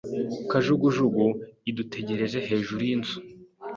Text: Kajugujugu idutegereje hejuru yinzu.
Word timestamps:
Kajugujugu 0.49 1.25
idutegereje 1.69 2.39
hejuru 2.47 2.79
yinzu. 2.89 3.17